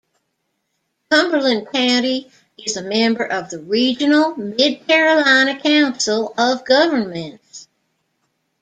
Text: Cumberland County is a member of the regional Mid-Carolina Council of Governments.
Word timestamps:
Cumberland 1.11 1.67
County 1.71 2.31
is 2.57 2.75
a 2.75 2.81
member 2.81 3.23
of 3.23 3.51
the 3.51 3.59
regional 3.59 4.35
Mid-Carolina 4.35 5.59
Council 5.61 6.33
of 6.39 6.65
Governments. 6.65 7.67